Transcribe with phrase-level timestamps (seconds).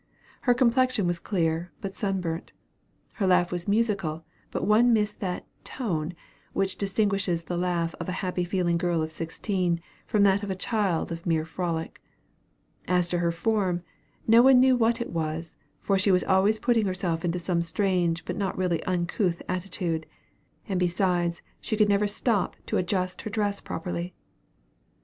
[0.49, 2.53] Her complexion was clear, but sunburnt.
[3.17, 6.15] Her laugh was musical, but one missed that tone
[6.53, 10.55] which distinguishes the laugh of a happy feeling girl of sixteen from that of a
[10.55, 12.01] child of mere frolic.
[12.87, 13.83] As to her form,
[14.25, 18.25] no one knew what it was; for she was always putting herself into some strange
[18.25, 20.07] but not really uncouth attitude;
[20.67, 24.15] and besides, she could never stop to adjust her dress properly.